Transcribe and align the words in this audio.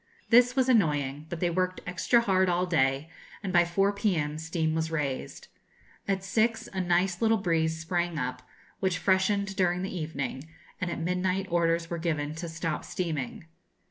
This 0.31 0.55
was 0.55 0.67
annoying; 0.67 1.27
but 1.29 1.41
they 1.41 1.51
worked 1.51 1.79
extra 1.85 2.21
hard 2.21 2.49
all 2.49 2.65
day, 2.65 3.07
and 3.43 3.53
by 3.53 3.65
4 3.65 3.93
p.m. 3.93 4.39
steam 4.39 4.73
was 4.73 4.89
raised. 4.89 5.47
At 6.07 6.23
six 6.23 6.67
a 6.73 6.81
nice 6.81 7.21
little 7.21 7.37
breeze 7.37 7.77
sprang 7.79 8.17
up, 8.17 8.41
which 8.79 8.97
freshened 8.97 9.55
during 9.55 9.83
the 9.83 9.95
evening, 9.95 10.49
and 10.79 10.89
at 10.89 10.97
midnight 10.97 11.45
orders 11.51 11.91
were 11.91 11.99
given 11.99 12.33
to 12.33 12.49
stop 12.49 12.83
steaming. 12.83 13.45